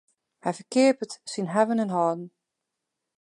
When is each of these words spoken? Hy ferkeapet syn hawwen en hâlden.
Hy 0.43 0.51
ferkeapet 0.57 1.11
syn 1.31 1.51
hawwen 1.53 1.83
en 1.83 1.93
hâlden. 1.95 2.23